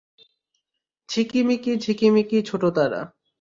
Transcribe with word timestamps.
ঝিকিমিকি 1.09 1.71
ঝিকিমিকি 1.77 2.37
ছোট 2.43 2.63
তারা। 2.75 3.01